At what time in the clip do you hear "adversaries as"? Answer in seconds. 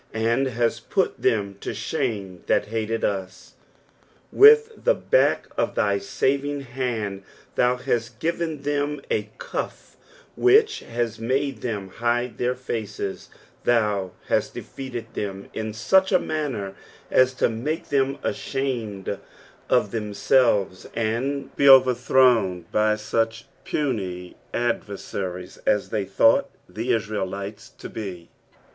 24.51-25.89